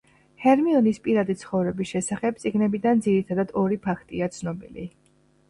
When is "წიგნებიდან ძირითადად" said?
2.45-3.55